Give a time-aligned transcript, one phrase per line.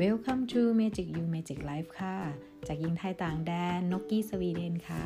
[0.00, 2.16] Welcome to Magic You Magic Life ค่ะ
[2.66, 5.04] จากยิงไทยต่างแดนนกกี้สวีเดนค่ะ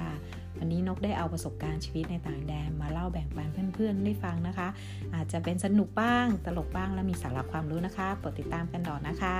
[0.58, 4.68] วันนี้นกได้เอาประสบการณ์ชีวิตในต่างแดนมาเล่าแบ่งปันเพื่อนๆได้ฟังนะคะ
[5.14, 9.38] อาจจะเป็นสนุกบ้าง ตลกบ้างและมีสาระความรู้นะคะโปรดติดตามกันต่อนะคะ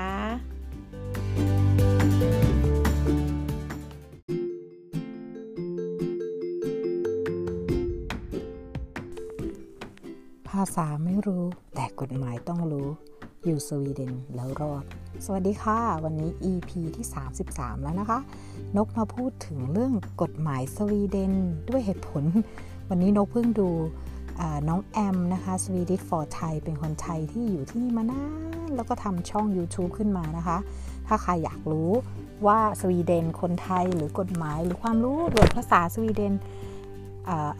[10.48, 11.44] ภาษาไม่รู้
[11.74, 12.88] แต่กฎหมายต้องรู้
[13.46, 14.84] อยู่สวีเดนแล้วรอด
[15.24, 17.06] สวัสดีค่ะ วันนี้ EP ที่
[17.46, 18.18] 33 แล้วนะคะ
[18.76, 21.32] นกมาพูดถึงเรื่องกฎหมายสวีเดน
[21.68, 22.24] ด้วยเหตุผล
[22.88, 23.68] วันนี้นกเพิ่งดู
[24.68, 28.24] น้องแอมนะคะ Swedish for Thai เป็นคนไทยที่อยู่ที่นี่มานา
[28.66, 30.58] นแล้วก็ทำช่อง YouTube ขึ้นมานะคะ
[31.06, 31.90] ถ้าใครอยากรู้
[32.46, 36.32] ว่าสวีเดนคนไทยหรือกฎหมายหรือความรู้หรือภาษาสวีเดน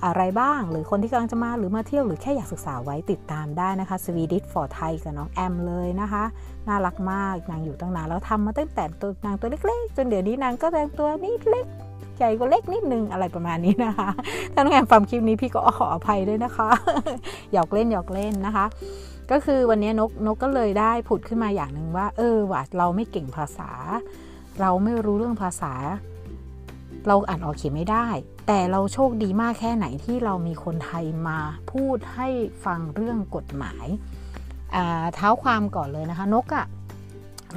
[0.04, 6.24] อะไรบ้าง หรือคนที่กำลังจะมาหรือมาเที่ยวหรือแค่อยากศึกษาไว้ติดตามได้นะคะ Swedish for Thai กับน้องแอมเลยนะคะ
[6.68, 11.66] น่ารักมากนางอยู่ตั้งนานแล้วทำมาตั้งแต่ตัวนางตัวเล็กๆ จนเดี๋ยวนี้นางก็แต่งตัวนิดเล็ก
[12.16, 14.08] ใหญ่กว่าเล็กนิดนึงอะไรประมาณนี้นะคะ
[14.52, 16.68] ถ้าน้องแอมฟังคลิปนี้พี่ก็ขออภัยด้วยนะคะ
[17.52, 18.66] หยอกเล่นหยอกเล่นนะคะ
[19.30, 23.70] ก็คือวันนี้นกนกก็เลยได้ผุดขึ้นมาอย่างหนึ่งว่า เออว่าเราไม่เก่งภาษา
[24.60, 25.72] เราไม่รู้เรื่องภาษา
[27.08, 28.08] เราอ่านออกเขียนไม่ได้
[28.46, 31.38] แต่เราโชคดีมากแค่ไหนที่เรามีคนไทยมา
[31.72, 32.28] พูดให้
[32.64, 33.86] ฟังเรื่องกฎหมาย
[35.14, 36.66] เท้าความก่อนเลยนะคะนกอะ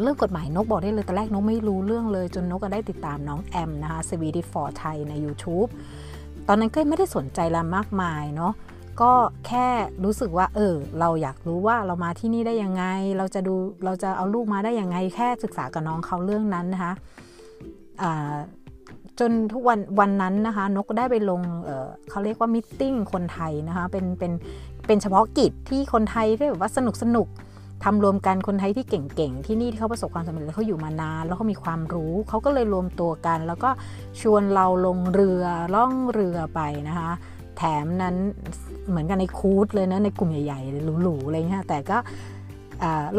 [0.01, 5.69] เรื่องกฎหมายนกบอกได้เลยแต่แรกนกไม่รู้เรื่องเลย จนนกก็ได้ติดตามน้องแอมนะคะสวีดิฟอร์ไทยใน YouTube
[6.47, 8.53] ตอนนั้นก็ไม่ได้สนใจละมากมายเนาะ
[9.01, 9.11] ก็
[9.47, 9.67] แค่
[10.03, 12.83] รู้สึกว่า เออ เราอยากรู้ว่าเรามาที่นี่ได้ยังไง
[13.17, 13.55] เราจะดู
[13.85, 16.93] เราจะเอาลูกมาได้ยังไง แค่ศึกษากับน้องเขาเรื่องนั้นนะคะ
[19.19, 24.31] จนทุกวันวันนั้นนะคะนกได้ไปลงเเขาเรียกว่ามิ팅คนไทยนะคะเป็นเป็น
[24.87, 27.27] เป็นเฉพาะกิจที่คนไทยที่แบบว่าสนุกสนุก
[27.83, 33.69] ทำรวมกันคนไทยที่เก่งๆ ที่นี่ที่เขาประสบความสำเร็จแล้วเขาอยู่มานาน แล้วเขามีความรู้ เขาก็เลยรวมตัวกัน แล้วก็
[34.21, 35.43] ชวนเราลงเรือ
[35.75, 37.11] ล่องเรือไปนะคะ
[37.57, 38.15] แถมนั้น
[38.89, 41.97] เหมือนกันในคูดเลยนะในกลุ่มใหญ่ๆหรูๆอะไรเงี้ยแต่ก็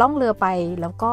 [0.01, 0.47] ล่องเรือไป
[0.81, 1.12] แล้วก็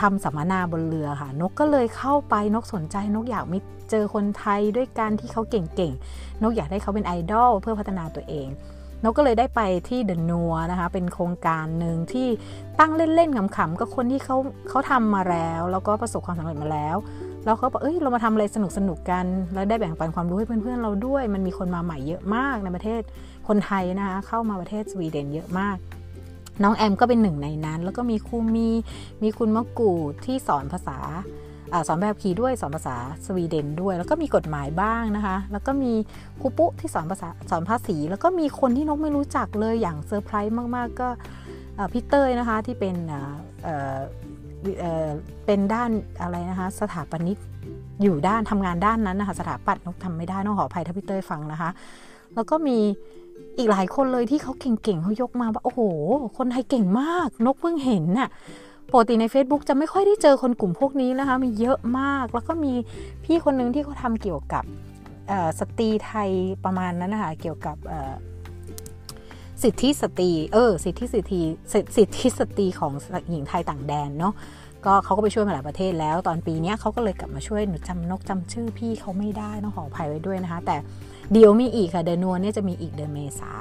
[0.00, 3.58] ทำสัมมนาบนเรือค่ะ นกก็เลยเข้าไปนกสนใจนกอยากมี
[3.90, 8.48] เจอคนไทยด้วยการที่เขาเก่งๆ นกอยากได้เขาเป็นไอดอลเพื่อพัฒนาตัวเอง
[9.04, 12.28] นกก็เลยได้ไปที่เดนัวนะคะ เป็นโครงการหนึ่งที่
[12.78, 14.36] ตั้งเล่นๆขำๆก็คนที่เขา
[14.68, 16.96] เขาทำมาแล้ว แล้วก็ประสบความสำเร็จมาแล้ว
[17.44, 23.00] แล้วเขาบอกเอ้ยเรามาทำอะไรสนุกสนุกกัน แล้วได้แบ่งปันความรู้ให้เพื่อนๆเราด้วย มันมีคนมาใหม่เยอะมากในประเทศ
[23.48, 25.76] คนไทยนะคะเข้ามาประเทศสวีเดนเยอะมาก
[26.62, 28.68] น้องแอมก็เป็นหนึ่งในนั้น แล้วก็มีครูมี
[29.22, 30.98] มีคุณมะกูดที่สอนภาษา
[31.88, 32.96] สอนแบบขี่ด้วยสอนภาษา
[33.26, 35.92] สวีเดนด้วย แล้วก็มีกฎหมายบ้างนะคะ แล้วก็มี
[36.40, 41.08] ครูปุ๊ที่สอนภาษาสอนภาษี แล้วก็มีคนที่นกไม่รู้จักเลยอย่างเซอร์ไพรส์มาก ๆ ก็
[41.92, 42.96] พี่เต้ยนะคะที่เป็น
[45.46, 45.90] เป็นด้าน
[46.22, 47.38] อะไรนะคะสถาปนิก
[48.02, 51.70] อยู่ด้านทำงานด้านนั้นนะคะสถาปัตย์นกทำไม่ได้น้องขออภัยถ้าพี่เต้ยฟังนะคะ
[52.34, 52.78] แล้วก็มี
[53.58, 55.80] อีกหลายคนเลยที่เขาเก่งๆเขายกมาว่าโอ้โห
[56.38, 58.28] คนไทยเก่งมาก นกเพิ่งเห็นน่ะ
[58.92, 62.72] ปกติใน Facebook จะไม่ค่อยได้เจอคนกลุ่มพวกนี้นะคะ มีเยอะมาก แล้วก็มี
[63.24, 64.64] พี่คนนึงที่เขาทำเกี่ยวกับ
[65.58, 66.30] สตรีไทย
[66.64, 67.76] ประมาณนั้นนะคะเกี่ยวกับ
[69.62, 71.40] สิทธิสตรีเออสิทธิสิทธิ
[71.96, 72.92] สิทธิสตรีของ
[73.30, 74.34] หญิงไทยต่างแดนเนาะ
[74.84, 80.76] ก็เขาก็ไปช่วยมาหลายประเทศแล้ว ตอนปีนี้เขาก็เลยกลับมาช่วยหนูจำนกจำชื่อพี่เขาไม่ได้ต้องขออภัยไว้ด้วยนะคะ แต่
[81.32, 83.52] เดี๋ยวมีอีกค่ะเดือนนวลเนี่ยจะมีอีกเดือนเมษา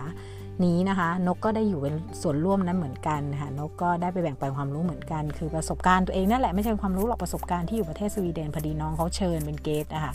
[0.65, 10.13] นี้นะคะ นกก็ได้อยู่เป็นส่วนร่วมนั้นเหมือนกันค่ะนกก็ได้ไปแบ่งปันความรู้เหมือนกัน คือประสบการณ์ตัวเองนั่นแหละไม่ใช่ความรู้หรอกประสบการณ์ที่อยู่ประเทศสวีเดนพอดีน้องเขาเชิญเป็นเกสนะคะ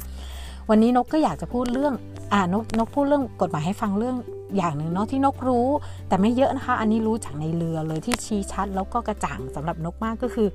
[0.71, 1.95] วันนี้นกก็อยากจะพูดเรื่อง
[2.33, 4.17] อ่านกนกพูดเรื่องกฎหมายให้ฟังเรื่อง
[4.57, 5.69] อย่างหนึ่งเนาะที่นกรู้
[6.09, 10.49] แต่ไม่เยอะนะคะ อันนี้รู้จากในเรือเลยที่ชี้ชัด แล้วก็กระจ่างสำหรับนกมากก็คือ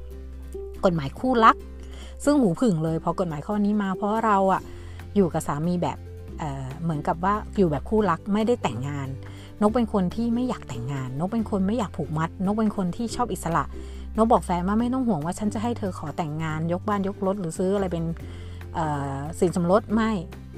[0.85, 1.55] กฎหมายคู่รัก
[2.25, 4.61] ซึ่งหูผึ่งเลยพอกฎหมายข้อนี้มา เพราะเราอะ
[5.15, 5.97] อยู่กับสามีแบบ
[6.41, 9.07] เเหมือนกับว่าอยู่แบบคู่รักไม่ได้แต่งงาน
[9.61, 13.63] นกเป็นคนที่ไม่อยากแต่งงาน นกเป็นคนไม่อยากผูกมัด นกเป็นคนที่ชอบอิสระ
[14.17, 18.05] นกบอกแฟนว่าไม่ต้องห่วงว่าฉันจะให้เธอขอแต่งงาน ยกบ้านยกรถหรือซื้ออะไรเป็น
[19.39, 20.11] สินสมรสไม่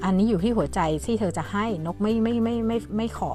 [0.04, 3.32] อันนี้อยู่ที่หัวใจที่เธอจะให้นกไม่ไม่ไม่ไม่ไม่ขอ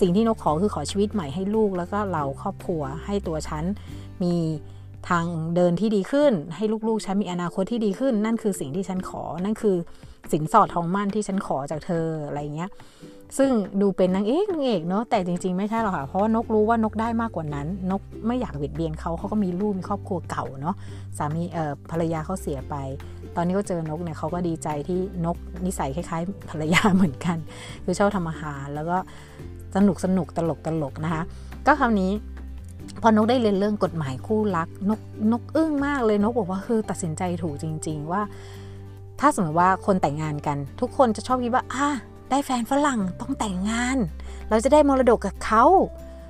[0.00, 3.64] สิ่งที่นกขอคือขอชีวิตใหม่ให้ลูก แล้วก็เราครอบครัวให้ตัวฉัน
[4.22, 4.34] มี
[5.08, 5.24] ทาง
[5.54, 9.76] เดินที่ดีขึ้น ให้ลูกๆฉันมีอนาคตที่ดีขึ้น นั่นคือสิ่งที่ฉันขอนั่นคือ
[10.32, 12.70] สินสอดทองมั่นที่ฉันขอจากเธออะไรเงี้ย
[13.38, 20.76] ซึ่งดูเป็นนางเอกนางเอกเนาะแต่จริง ๆ ไม่ใช่หรอกค่ะ เพราะว่านกรู้ว่านกได้มากกว่านั้น นกไม่อยากเบียดเบียนเขาเขาก็มีลูกมีครอบครัวเก่าเนาะ
[21.18, 22.74] สามีเอ่อภรรยาเขาเสียไป
[23.36, 25.36] ตอนนี้ก็เจอนกเนี่ยเขาก็ดีใจที่นก
[25.66, 27.36] นิสัยคล้าย ๆ ภรรยาเหมือนกัน
[27.84, 28.98] คือชอบทำอาหารแล้วก็
[29.76, 31.22] สนุกสนุกตลกตลกนะคะ
[31.66, 32.12] ก็คราวนี้
[33.02, 35.00] พอนกได้เรียนเรื่องกฎหมายคู่รักนก
[35.32, 38.22] นกอึ้งมากเลยนกบอกว่าคือตัดสินใจถูกจริง ๆ ว่า
[39.20, 41.88] ถ้าสมมติว่าคนแต่งงานกัน ทุกคนจะชอบคิดว่าอะ
[42.30, 43.98] ได้แฟนฝรั่งต้องแต่งงาน
[44.48, 45.64] เราจะได้มรดกกับเขา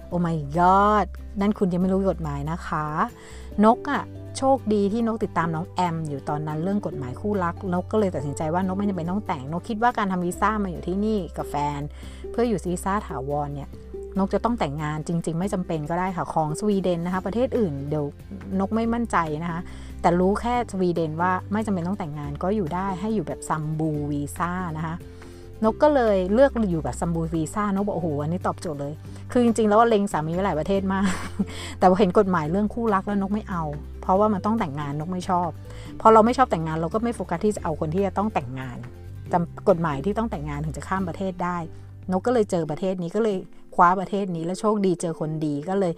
[0.08, 1.06] โอ้ my god
[1.40, 2.87] นั่นคุณยังไม่รู้กฎหมายนะคะ
[3.64, 4.02] นกอะ่ะ
[4.37, 11.81] โชคดีที่นกติดตามน้องแอม อยู่ตอนนั้นเรื่องกฎหมายคู่รัก นกก็เลยตัดสินใจว่านกไม่จำเป็นต้องแต่ง นกคิดว่าการทำวีซ่ามาอยู่ที่นี่กับแฟน
[12.31, 13.69] เพื่ออยู่วีซ่าถาวรเนี่ย
[14.19, 18.05] นกจะต้องแต่งงานจริง ๆ ไม่จำเป็นก็ได้ค่ะของสวีเดนนะคะ ประเทศอื่นเดี๋ยว
[18.61, 19.61] นกไม่มั่นใจนะคะ
[20.02, 24.96] แต่รู้แค่สวีเดนว่าไม่จำเป็นต้องแต่งงานก็อยู่ได้ให้อยู่แบบ sambo วีซ่านะคะ
[25.64, 28.92] นกก็เลยเลือกอยู่แบบ sambo วีซ่านกบอกโอ้โหอันนี้ตอบโจทย์เลย
[29.32, 31.08] คือจริงๆแล้วเล็งสามีไว้หลายประเทศมาก
[31.78, 33.62] แต่พอเห็นกฎหมายเรื่องคู่รักแล้วนกไม่เอา
[34.02, 35.48] เพราะว่ามันต้องแต่งงานนกไม่ชอบ
[36.00, 38.76] พอเราไม่ชอบแต่งงานเราก็ไม่โฟกัสที่จะเอาคนที่จะต้องแต่งงาน
[39.32, 41.56] จำกฎหมายที่ต้องแต่งงานถึงจะข้ามประเทศได้
[42.12, 43.36] นกก็เลยเจอประเทศนี้ก็เลย
[43.74, 45.92] คว้าประเทศนี้แล้วโชคดีเจอคนดีก็เลย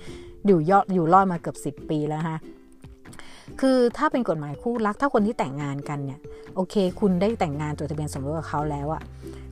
[0.46, 2.38] อยู่ยอดอยู่รอดมาเกือบ10 ปีแล้วฮะ
[3.60, 6.18] คือถ้าเป็นกฎหมายคู่รักถ้าคนที่แต่งงานกันเนี่ย
[6.54, 9.02] โอเค คุณได้แต่งงานจดทะเบียนสมรสกับเขาแล้วอะ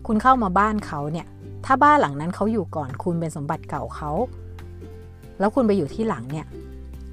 [0.07, 1.27] คุณเข้ามาบ้านเขาเนี่ย
[1.67, 4.11] ถ้าบ้านหลังนั้นเขาอยู่ก่อนคุณเป็นสมบัติเก่าเขา
[5.41, 6.47] แล้วคุณไปอยู่ที่หลังเนี่ย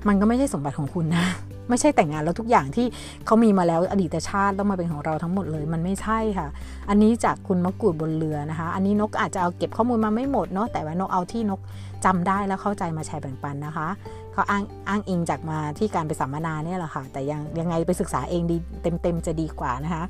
[0.08, 1.26] มันก็ไม่ใช่สมบัติของคุณนะ
[1.70, 2.86] ไม่ใช่แต่งงานแล้วทุกอย่างที่
[3.26, 6.48] เขามีมาแล้วอดีตชาติต้องมาเป็นของเราทั้งหมดเลย มันไม่ใช่ค่ะ
[6.90, 11.60] อันนี้จากคุณมะกรูดบนเรือนะคะ อันนี้นกอาจจะเอาเก็บข้อมูลมาไม่หมดเนาะแต่ว่านกเอาที่นก
[12.06, 13.88] จำได้แล้วเข้าใจมาแชร์แบ่งปันนะคะ
[14.36, 20.04] เขาอ้างอ้างอิงจากมาที่การไปสัมมนาเนี่ยแหละค่ะ แต่ยังยังไงไปศึกษาเองดีเต็มๆจะดีกว่านะคะ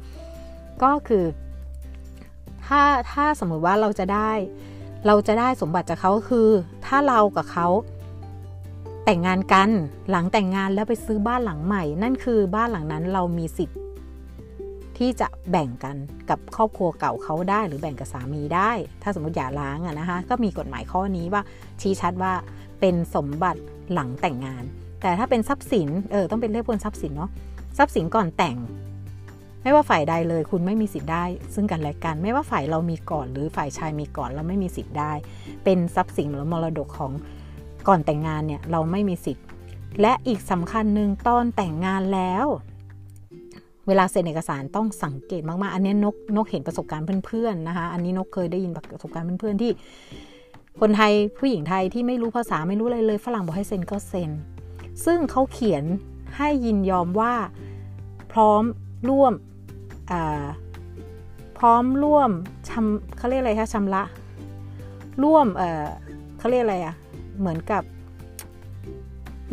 [0.83, 1.25] ก็คือ
[2.65, 2.81] ถ้า
[3.11, 4.31] ถ้าสมมติว่าเราจะได้
[5.07, 6.49] เราจะได้สมบัติจากเขาคือ
[6.85, 7.67] ถ้าเรากับเขา
[9.05, 9.69] แต่งงานกัน
[10.09, 13.79] หลังแต่งงานแล้วไปซื้อบ้านหลังใหม่ นั่นคือบ้านหลังนั้นเรามีสิทธิ์
[14.97, 15.95] ที่จะแบ่งกัน
[16.29, 18.71] กับครอบครัวเก่าเขาได้ หรือแบ่งกับสามีได้
[19.03, 21.41] ถ้าสมมติอย่าล้างอะนะคะก็มีกฎหมายข้อนี้ว่า
[21.81, 22.33] ชี้ชัดว่า
[22.79, 23.61] เป็นสมบัติ
[23.93, 24.63] หลังแต่งงาน
[25.01, 27.29] แต่ถ้าเป็นทรัพย์สินเออต้องเป็นเรียกว่าทรัพย์สินเนาะ
[27.77, 28.57] ทรัพย์สินก่อนแต่ง
[29.63, 35.11] ไม่ว่าฝ่ายใดเลยคุณไม่มีสิทธิ์ได้ ซึ่งกันและกันไม่ว่าฝ่ายเรามีก่อนหรือฝ่ายชายมีก่อนเราไม่มีสิทธิ์ได้
[35.63, 37.11] เป็นทรัพย์สินหรือมรดกของ
[37.87, 39.45] ก่อนแต่งงานเนี่ยเราไม่มีสิทธิ์
[40.01, 42.45] และอีกสำคัญหนึ่งตอนแต่งงานแล้ว
[43.87, 49.71] เวลาเซ็นเอกสารต้องสังเกตมากๆ อันนี้นกนกเห็นประสบการณ์เพื่อนๆนะคะ อันนี้นกเคยได้ยินประสบการณ์เพื่อนๆที่
[50.81, 54.31] คนไทยผู้หญิงไทยที่ไม่รู้ภาษาไม่รู้อะไรเลยฝรั่งบอกให้เซ็นก็เซ็น
[55.05, 55.83] ซึ่งเขาเขียน
[56.37, 57.33] ให้ยินยอมว่า
[58.31, 58.63] พร้อม
[59.09, 59.33] ร่วม
[61.57, 62.29] พร้อมร่วม
[62.69, 64.03] ชำเขาเรียกอะไรคะชำระ
[65.23, 65.47] ร่วม
[66.37, 66.95] เขาเรียกอะไรอะ
[67.39, 67.83] เหมือนกับ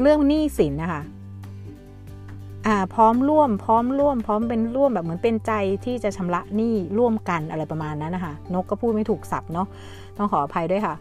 [0.00, 1.02] เรื่องหนี้สินนะคะ
[2.66, 5.52] อ่าพร้อมร่วม พร้อมร่วม พร้อมเป็นร่วมแบบเหมือนเป็นใจ
[5.84, 9.66] ที่จะชำระหนี้ร่วมกันอะไรประมาณนั้นนะคะนกก็พูดไม่ถูกสับเนาะ
[10.16, 10.94] ต้องขออภัยด้วยค่ะ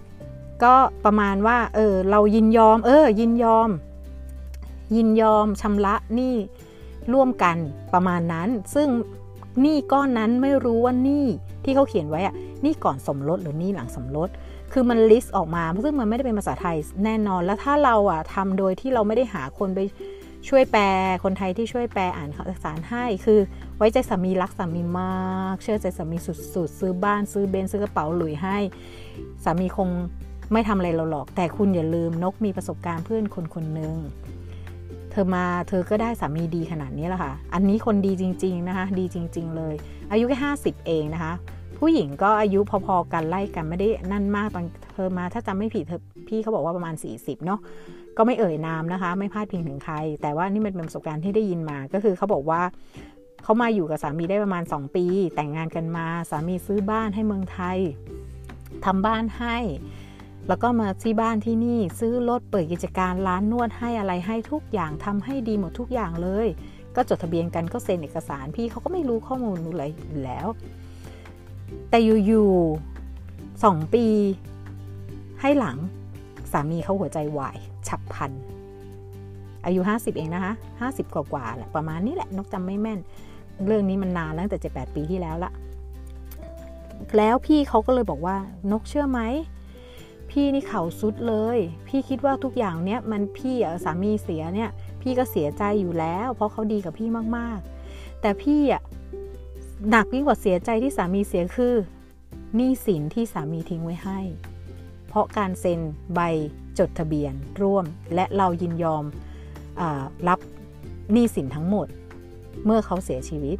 [0.63, 0.75] ก็
[1.05, 3.69] ประมาณว่าเออเรายินยอม เออ ยินยอม
[4.95, 6.35] ยินยอมชำระหนี้
[7.13, 7.57] ร่วมกัน
[7.93, 8.87] ประมาณนั้น ซึ่ง
[9.61, 11.25] หนี้ก้อนนั้นไม่รู้ว่าหนี้
[11.63, 14.29] ที่เขาเขียนไว้อะหนี้ก่อนสมรสหรือหนี้หลังสมรส
[14.71, 19.79] คือมันลิสต์ออกมาซึ่งมันไม่ได้เป็นภาษาไทยแน่นอน แล้วถ้าเราอะทำโดยที่เราไม่ได้หาคนไป
[20.49, 20.83] ช่วยแปล
[21.23, 23.39] คนไทยที่ช่วยแปลอ่านเอกสารให้คือ
[23.77, 28.57] ไว้ใจสามีรักสามีมาก เชื่อใจสามีสุดๆ ซื้อบ้านซื้อเบนซื้อกระเป๋าหลุยให้
[29.43, 29.89] สามีคง
[30.53, 33.95] ไม่ทำอะไรเราหรอก แต่คุณอย่าลืมนกมีประสบการณ์เพื่อนคนคนหนึ่ง
[35.11, 39.73] เธอมาเธอก็ได้สามีดีขนาดนี้แหละค่ะ อันนี้คนดีจริง ๆ นะคะ ดีจริง ๆ เลย
[40.11, 41.33] อายุแค่ห้าสิบเองนะคะ
[41.79, 47.59] ผู้หญิงก็อายุพอๆกันไล่กันไม่ได้นั่นมากตอนเธอมาถ้าจำไม่ผิดเธอพี่เขาบอกว่าประมาณ 40 เนาะ
[48.17, 52.61] ก็ไม่เอ่ยนามนะคะ ไม่พลาดพิงถึงใคร แต่ว่านี่มันเป็นประสบการณ์ที่ได้ยินมาก็คือเขาบอกว่า
[53.43, 57.77] เขามาอยู่กับสามีได้ประมาณ 2 ปี แต่งงานกันมาสามีซื้อบ้านให้เมืองไทย
[58.85, 59.57] ทำบ้านให้
[60.51, 66.47] แล้วก็มาที่บ้านที่นี่ซื้อรถเปิดกิจการร้านนวดให้อะไรให้ทุกอย่างทำให้ดีหมดทุกอย่างเลย
[66.95, 70.47] ก็จดทะเบียนกันก็เซ็นเอกสารพี่เขาก็ไม่รู้ข้อมูลอะไรอยู่แล้ว
[71.89, 74.05] แต่อยู่ๆสองปี
[75.41, 75.77] ให้หลัง
[76.51, 78.31] สามีเขาหัวใจวายฉับพัน
[79.65, 80.53] อายุ 50 เองนะคะ
[80.87, 82.99] 50 กว่าๆแหละประมาณนี้แหละนกจำไม่แม่น
[83.65, 85.51] เรื่องนี้มันนานแล้วแต่เจ็ดแปดปีที่แล้วละ
[87.17, 88.37] แล้วพี่เขาก็เลยบอกว่า
[88.71, 89.21] นกเชื่อไหม
[90.31, 91.57] พี่นี่เข่าสุดเลย
[91.87, 94.69] พี่คิดว่าทุกอย่างเนี้ยมันพี่สามีเสียเนี่ย
[95.01, 98.81] พี่ก็เสียใจอยู่แล้ว เพราะเขาดีกับพี่มากๆ แต่พี่อะ
[99.89, 101.75] หนักยิ่งกว่าเสียใจที่สามีเสียคือ
[102.55, 104.19] หนี้สินที่สามีทิ้งไว้ให้
[105.07, 105.79] เพราะการเซ็น
[106.13, 106.19] ใบ
[106.79, 107.85] จดทะเบียนร่วม
[108.15, 109.03] และเรายินยอม
[109.79, 109.81] อ
[110.27, 110.39] รับ
[111.13, 111.87] หนี้สินทั้งหมด
[112.65, 113.57] เมื่อเขาเสียชีวิต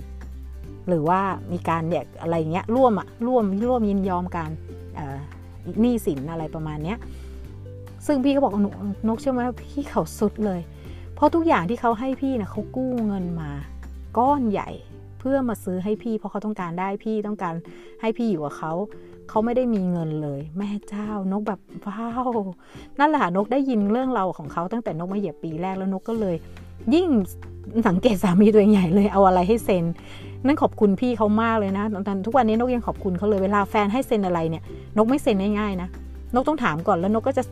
[0.88, 4.52] หรือว่ามีการเนี่ยอะไรเงี้ยร่วมอะร่วมร่วมยินยอมการ
[5.82, 6.98] หนี้สินอะไรประมาณเนี้ย
[8.06, 8.74] ซึ่งพี่ก็บอกนก
[9.08, 10.62] นกเชื่อไหมพี่เขาสุดเลย
[11.16, 13.52] เพราะทุกอย่างที่เขาให้พี่นะเขากู้เงินมา
[14.18, 14.70] ก้อนใหญ่
[15.20, 17.56] เพื่อมาซื้อให้พี่ เพราะเขาต้องการได้พี่ต้องการ
[18.02, 18.74] ให้พี่อยู่กับเขา
[19.30, 22.30] เขาไม่ได้มีเงินเลย แม่เจ้านกแบบว้าว
[23.00, 26.36] นั่นแหละนกได้ยินเรื่องเราของเขาตั้งแต่นกมาเหยียบปีแรกแล้วนกก็เลย
[26.96, 27.08] ยิ่ง
[27.88, 29.86] สังเกตสามีตัวเองใหญ่เลยเอาอะไรให้เซ็น
[30.46, 34.64] นั่นขอบคุณพี่เขามากเลยนะตอนทุกวันนี้นกยังขอบคุณเขาเลยเวลาแฟนให้เซ็นอะไรเนี่ย
[34.98, 35.90] นกไม่เซ็นง่ายๆนะ
[36.34, 37.44] นกต้องถามก่อนแล้วนกก็จะ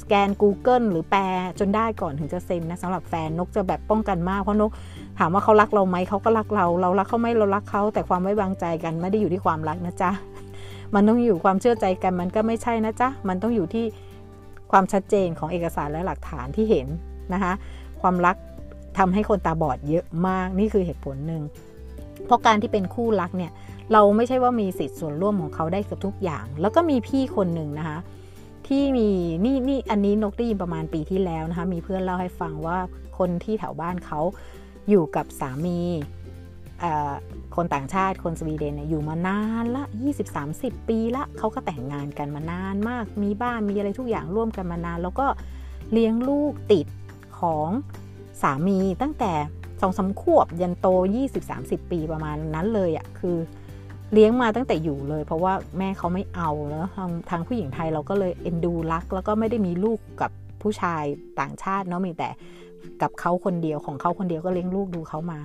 [0.00, 1.22] สแกน Google หรือแปล
[1.58, 4.70] จนได้ก่อนถึงจะเซ็นนะสำหรับแฟนนกจะแบบป้องกันมากเพราะนก
[5.18, 10.10] ถามว่าเขารักเราไหมเขาก็รักเรา เรารักเขาไหมเรารักเขาแต่ความไว้วางใจกันไม่ได้อยู่ที่ความรักนะจ๊ะ
[10.94, 13.84] มันต้องอยู่ความเชื่อใจกันมันก็ไม่ใช่นะจ๊ะมันต้องอยู่ที่
[14.72, 16.86] ความชัดเจนของเอกสารและหลักฐานที่เห็น
[17.32, 17.52] นะคะ
[18.02, 18.36] ความรัก
[18.98, 21.42] ทำให้คนตาบอดเยอะมากนี่คือเหตุผลหนึ่ง
[22.26, 23.52] เพราะการที่เป็นคู่รักเนี่ย
[23.92, 27.98] เราไม่ใช่ว่ามีสิทธิ์ส่วนร่วมของเขาได้กับทุกอย่าง แล้วก็มีพี่คนหนึ่งนะคะ
[28.66, 29.08] ที่มี
[29.44, 32.78] นี่นี่อันนี้นกได้ยินประมาณปีที่แล้วนะคะมีเพื่อนเล่าให้ฟังว่า
[33.18, 34.20] คนที่แถวบ้านเขา
[34.88, 35.80] อยู่กับสามี
[37.56, 39.82] คนต่างชาติคนสวีเดนเนี่ยอยู่มานานละ
[40.36, 45.26] 20-30 ปีละเขาก็แต่งงานกันมานานมาก มีบ้านมีอะไรทุกอย่างร่วมกันมานาน แล้วก็
[45.92, 46.86] เลี้ยงลูกติด
[47.40, 47.68] ของ
[48.42, 49.32] สามีตั้งแต่
[49.80, 50.86] สองสาขวบยันโต
[51.40, 53.36] 20-30 ปีประมาณนั้นเลยอะ่ะคือ
[54.12, 60.30] เลี้ยงมาตั้งแต่อยู่เลย เพราะว่าแม่เขาไม่เอาเนาะทางทางผู้หญิงไทยเราก็เลยเอ็นดูรัก แล้วก็ไม่ได้มีลูกกับ
[60.62, 61.04] ผู้ชาย
[61.40, 62.28] ต่างชาติเนาะมีแต่
[63.02, 65.38] กับเขาคนเดียวของเขาคนเดียวก็เลี้ยงลูกดูเขามา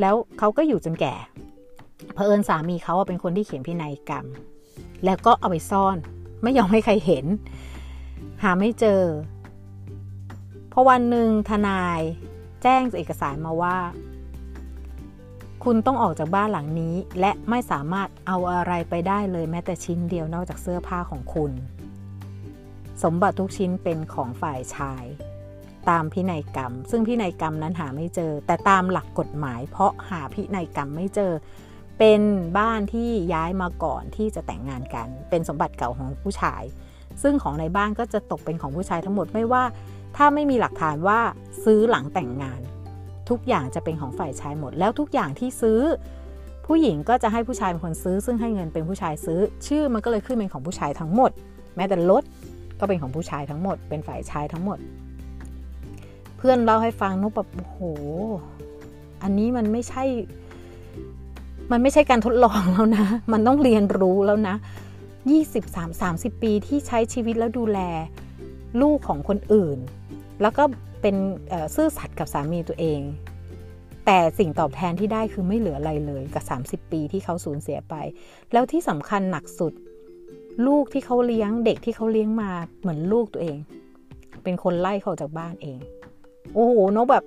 [0.00, 1.14] แล้วเขาก็อยู่จนแก่
[2.14, 4.26] เผอิญสามีเขาเป็นคนที่เขียนพินัยกรรม
[5.04, 5.96] แล้วก็เอาไปซ่อน
[6.42, 7.26] ไม่ยอมให้ใครเห็น
[8.42, 9.02] หาไม่เจอ
[10.72, 12.00] พอวันหนึ่งทนาย
[12.66, 13.76] แจ้งเอกสารมาว่า
[15.64, 21.52] คุณต้องออกจากบ้านหลังนี้ และไม่สามารถเอาอะไรไปได้เลยแม้แต่ชิ้นเดียวนอกจากเสื้อผ้าของคุณ
[23.02, 25.04] สมบัติทุกชิ้นเป็นของฝ่ายชาย
[25.88, 31.32] ตามพินัยกรรม ซึ่งพินัยกรรมนั้นหาไม่เจอ แต่ตามหลักกฎหมาย เพราะหาพินัยกรรมไม่เจอ
[31.98, 32.20] เป็น
[32.58, 36.62] บ้านที่ย้ายมาก่อนที่จะแต่งงานกัน เป็นสมบัติเก่าของผู้ชาย
[37.22, 39.64] ซึ่งของในบ้านก็จะตกเป็นของผู้ชายทั้งหมดไม่ว่า
[40.16, 41.20] ถ้าไม่มีหลักฐานว่า
[41.64, 42.60] ซื้อหลังแต่งงาน
[43.28, 45.80] ทุกอย่างจะเป็นของฝ่ายชายหมด แล้วทุกอย่างที่ซื้อ
[46.66, 51.30] ผู้หญิงก็จะให้ผู้ชายเป็นคนซื้อ ซึ่งให้เงินเป็นผู้ชายซื้อ ชื่อมันก็เลยขึ้นเป็นของผู้ชายทั้งหมด
[51.76, 52.22] แม้แต่รถ
[52.80, 54.78] ก็เป็นของผู้ชายทั้งหมด เป็นฝ่ายชายทั้งหมด
[56.36, 57.78] เพื่อนเล่าให้ฟังนุ๊กแบบโอ้โห
[59.22, 60.04] อันนี้มันไม่ใช่
[61.72, 64.54] มันไม่ใช่การทดลองแล้วนะ มันต้องเรียนรู้แล้วนะ
[65.34, 67.80] 20 3 30 ปีที่ใช้ชีวิตแล้วดูแล
[68.82, 69.78] ลูกของคนอื่น
[70.42, 70.62] แล้วก็
[71.00, 71.16] เป็น
[71.74, 73.00] ซื่อสัตย์กับสามีตัวเอง
[74.06, 76.44] แต่สิ่งตอบแทนที่ได้คือไม่เหลืออะไรเลยกับ
[76.84, 77.94] 30 ปีที่เขาสูญเสียไป
[78.52, 79.72] แล้วที่สำคัญหนักสุด
[80.66, 82.50] ลูกที่เขาเลี้ยงเด็กที่เขาเลี้ยงมา
[82.80, 83.58] เหมือนลูกตัวเอง
[84.42, 85.78] เป็นคนไล่เขาจากบ้านเอง
[86.54, 87.24] โอ้โหนกแบบ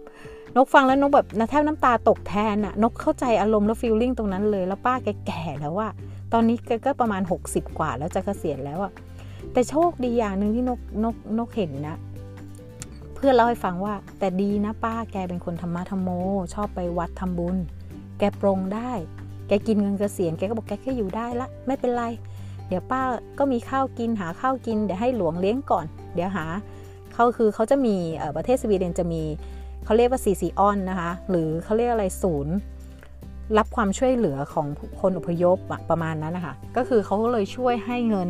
[0.55, 5.89] นกฟังแล้วนกแบบนะแทบน้ำตาตกแทนอะนกเข้าใจอารมณ์แล้วฟีลลิ่งตรงนั้นเลย แล้วป้าแกแก่แล้วว่า
[6.33, 8.91] ตอนนี้แกก็ประมาณ 60 กว่าแล้วจะเกษียณแล้วอะ
[9.53, 11.97] แต่โชคดีอย่างหนึ่งที่นกนกนกเห็นนะ
[13.17, 16.09] เพื่อนเล่าให้ฟังว่า แต่ดีนะป้าแกเป็นคนธรรมะธรรมโม
[16.53, 17.57] ชอบไปวัดทำบุญ
[18.19, 18.91] แกปรงได้
[19.47, 22.03] แกกินเงินเกษียณแกก็บอกแกแค่อยู่ได้ละ ไม่เป็นไร
[22.67, 23.01] เดี๋ยวป้า
[23.39, 26.45] ก็มีข้าวกินหาข้าวกินเดี๋ยวให้หลวงเลี้ยงก่อน เดี๋ยวหา
[27.13, 27.95] เขาคือเขาจะมี
[28.35, 29.23] ประเทศสวีเดนจะมี
[29.85, 32.55] เขาเรียกว่าซีซีออนนะคะ หรือเขาเรียกอะไรศูนย์
[33.57, 34.67] รับความช่วยเหลือของ
[35.01, 35.57] คนอพยพ
[35.89, 38.29] ประมาณนั้นนะคะ ก็คือเขาก็เลยช่วยให้เงิน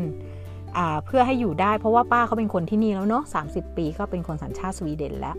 [1.06, 3.42] เพื่อให้อยู่ได้เพราะว่าป้าเขาเป็นคนที่นี่แล้วเนาะสา
[3.78, 5.36] ปีก็เป็นคนสัญชาติสวีเดนแล้ว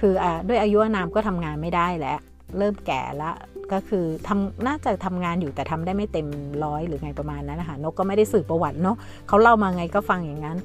[0.00, 2.18] คืออด้วยอายุนามก็ทำงานไม่ได้แล้ว
[2.58, 3.34] เริ่มแก่แล้ว
[3.72, 6.26] ก็คือทำน่าจะทำงานอยู่แต่ทำได้ไม่เต็ม
[6.64, 8.96] ร้อยหรือไงประมาณนั้นนะคะนกก็ไม่ได้สืบประวัติเนาะ
[9.28, 10.58] เขาเล่ามาไงก็ฟังอย่างนั้น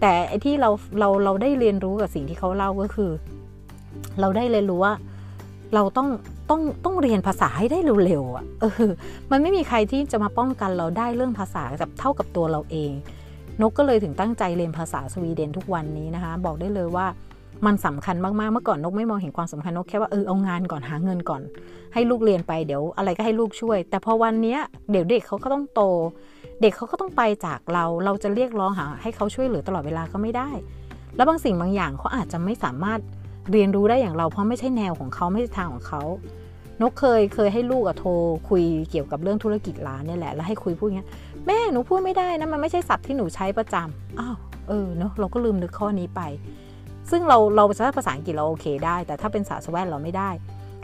[0.00, 0.12] แต่
[0.44, 3.10] ที่เราเราเราได้เรียนรู้กับสิ่งที่เขาเล่าก็คือ
[4.20, 4.92] เราได้เรียนรู้ว่า
[5.74, 6.08] เราต้อง
[6.50, 8.90] ต้องต้องเรียนภาษาให้ได้เร็วๆอะเออ
[9.30, 12.90] มันไม่มีใครที่จะมาป้องกันเราได้เรื่องภาษาแบบเท่ากับตัวเราเอง
[13.60, 17.06] นกก็เลยถึงตั้งใจเรียนภาษาสวีเดนทุกวันนี้นะคะ บอกได้เลยว่า
[17.66, 21.42] มันสำคัญมากๆ เมื่อก่อนนกไม่มองเห็นความสำคัญนกแค่ว่าเออเอางานก่อนหาเงินก่อน
[21.94, 24.56] ให้ลูกเรียนไปเดี๋ยวอะไรก็ให้ลูกช่วย แต่พอวันนี้
[24.90, 25.82] เดี๋ยวเด็กเขาก็ต้องโต
[26.60, 30.50] เด็กเขาก็ต้องไปจากเรา เราจะเรียกร้องหาให้เขาช่วยเหลือตลอดเวลาก็ไม่ได้
[31.16, 33.00] แล้วบางสิ่งบางอย่างเขาอาจจะไม่สามารถ
[33.52, 36.02] เรียนรู้ได้อย่างเราเพราะไม่ใช่แนวของเขาไม่ใช่ทางของเขา
[36.82, 38.10] นกเคยเคยให้ลูกอะโทร
[38.48, 41.06] คุยเกี่ยวกับเรื่องธุรกิจร้านเนี่ยแหละ แล้วให้คุยพูดอย่างนี้
[41.46, 44.36] แม่หนูพูดไม่ได้นะมันไม่ใช่ศัพท์ที่หนูใช้ประจำอ้าว
[44.68, 46.20] เออเนาะเราก็ลืมนึกข้อนี้ไป
[47.10, 50.30] ซึ่งเราเราใช้ภาษาอังกฤษเราโอเคได้ แต่ถ้าเป็นภาษาสวีเดเราไม่ได้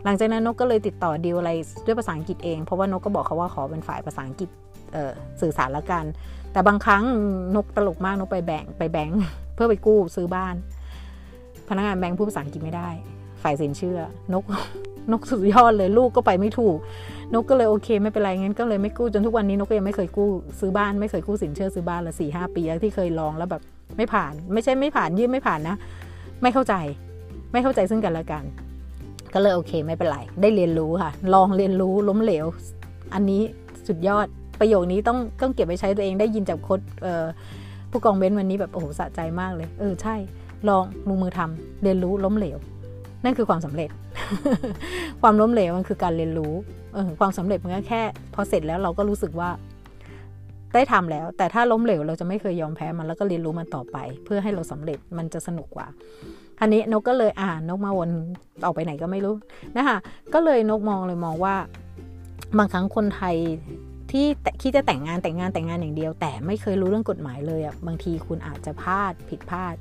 [0.05, 1.51] หลังจากนั้นนกก็เลยติดต่อดีลอะไร
[1.87, 4.49] ด้วยภาษาอังกฤษเอง เพราะว่านกก็บอกเขาว่าขอเป็นฝ่ายภาษาอังกฤษ
[5.41, 6.05] สื่อสารละกัน
[6.53, 7.03] แต่บางครั้ง
[7.57, 9.23] นกตลกมากนกไปแบงไปแบงค์
[9.55, 10.55] เพื่อไปกู้ซื้อบ้าน
[11.69, 12.89] พนักงานแบงค์พูดภาษาอังกฤษไม่ได้
[13.43, 13.99] ฝ่ายสินเชื่อ
[14.33, 14.45] นก
[15.13, 16.77] นกสุดยอดเลยลูกก็ไปไม่ถูก
[17.35, 20.31] นกก็เลยโอเค ไม่เป็นไรงั้นก็เลยไม่กู้จนทุกวันนี้นกก็ยังไม่เคยกู้
[20.61, 23.63] ซื้อบ้านไม่เคยกู้สินเชื่อซื้อบ้านละสี่ห้าปีแล้วที่เคยลองแล้วแบบ
[23.97, 25.77] ไม่ผ่าน ไม่ใช่ไม่ผ่านยื่นไม่ผ่านนะ
[26.43, 26.75] ไม่เข้าใจ
[27.53, 28.45] ไม่เข้าใจซึ่งกันและกัน
[29.35, 32.47] ก็เลยโอเค ไม่เป็นไรได้เรียนรู้ค่ะ ลองเรียนรู้ล้มเหลว
[33.15, 33.43] อันนี้
[33.87, 34.27] สุดยอด
[34.61, 36.81] ประโยคนี้ต้องต้องเก็บไปใช้ตัวเองได้ยินจากโค้ด
[37.91, 40.15] ผู้กองเบนวันนี้แบบโอ้โหสะใจมากเลย เออใช่
[40.69, 42.59] ลองลงมือทำเรียนรู้ล้มเหลว
[43.25, 43.91] นั่นคือความสำเร็จ
[45.23, 46.55] ความล้มเหลวมันคือการเรียนรู้
[46.95, 48.03] เออความสำเร็จมันก็แค่
[48.35, 49.51] พอเสร็จแล้วเราก็รู้สึกว่า
[50.75, 55.87] ได้ทำแล้ว แต่ถ้าล้มเหลวเราจะไม่เคยยอมแพ้มันแล้วก็เรียนรู้มันต่อไป เพื่อให้เราสำเร็จมันจะสนุกกว่า
[56.61, 58.11] อันนี้นกก็เลยอ่านกมาวน
[58.65, 59.35] ออกไปไหนก็ไม่รู้
[59.77, 59.99] นะคะ
[60.35, 61.55] ก็เลยนกมองเลยมองว่า
[62.59, 63.37] บางครั้งคนไทย
[64.11, 64.27] ที่
[64.63, 69.75] คิดจะแต่งงานแต่งงานแต่งงานอย่างเดียว แต่ไม่เคยรู้เรื่องกฎหมายเลยอะ่ะบางทีคุณอาจจะพลาดผิดพลาด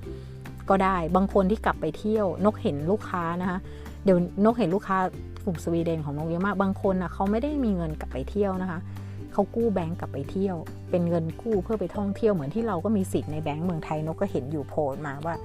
[0.69, 3.59] ก็ได้ บางคนที่กลับไปเที่ยวนกเห็นลูกค้านะคะ
[4.03, 4.97] เดี๋ยวนกเห็นลูกค้า
[5.45, 8.79] กลุ่มสวีเดนของนกเยอะมากบางคนอะเขาไม่ได้มีเงินกลับไปเที่ยวนะคะ
[9.33, 10.55] เขากู้แบงก์กลับไปเที่ยว
[10.89, 15.35] เป็นเงินกู้เพื่อไปท่องเที่ยวเหมือนที่เราก็มีสิทธิ์ในแบงก์เมืองไทยนกก็เห็นอยู่โพลมาว่า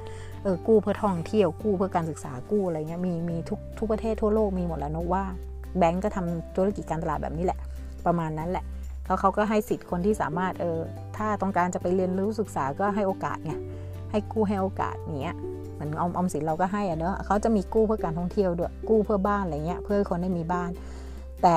[0.42, 5.24] เออกู้เพื่อท่องเที่ยวกู้เพื่อการศึกษากู้อะไรเงี้ยมีมีทุกทุกประเทศทั่วโลกมีหมดแล้วนกว่า
[5.78, 7.58] แบงก์ก็ทำธุรกิจการตลาดแบบนี้แหละ
[8.06, 8.64] ประมาณนั้นแหละ
[9.06, 10.78] แล้วเขาก็ให้สิทธิ์คนที่สามารถเออ
[11.16, 13.52] ถ้าต้องการจะไปเรียนรู้ศึกษาก็ให้โอกาสไง
[14.10, 15.36] ให้กู้ให้โอกาสเนี้ย
[15.74, 20.70] เหมือนออมออมสินเราก็ให้อะเนอะเขาจะมีกู้เพื่อการท่องเที่ยวด้วยกู้เพื่อบ้านอะไรเงี้ยเพื่อคนได้มีบ้าน
[21.42, 21.56] แต่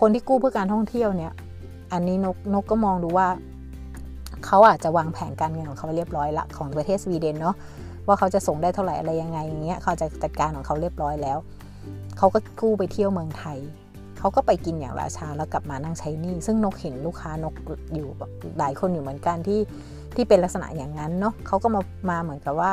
[0.00, 1.32] คนที่กู้เพื่อการท่องเที่ยวเนี่ย
[1.92, 3.28] อันนี้นกนกก็มองดูว่า
[4.46, 7.54] เขาอาจจะวางแผนการเงินของเขาเรียบร้อยละของประเทศสวีเดนเนาะ
[8.06, 11.38] ว่าเขาจะส่งได้เท่าไหร่อะไรยังไงอย่างเงี้ยเขาจะจัดการของเขาเรียบร้อยแล้ว
[12.18, 13.58] เขาก็กู้ไปเที่ยวเมืองไทย
[14.18, 17.54] เขาก็ไปกินอย่างราชาแล้วกลับมานั่งใช้นี่ซึ่งนกเห็นลูกค้านก
[17.94, 18.08] อยู่
[18.58, 19.60] หลายคนอยู่เหมือนกันที่
[20.16, 22.72] ที่เป็นลักษณะอย่างนั้นเนาะเขาก็มามาเหมือนกับว่า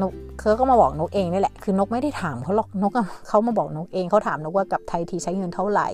[0.00, 2.92] นกเขาก็มาบอกนกเองนี่แหละ คือนกไม่ได้ถามเขาหรอกนก
[3.28, 5.88] เขามาบอกนกเองเขาถามนกว่ากับไทยทีใช้เงินเท่าไหร่